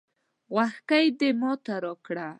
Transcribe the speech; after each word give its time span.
غوږيکې 0.53 0.99
دې 1.19 1.29
ماته 1.41 1.73
راکړه 1.83 2.27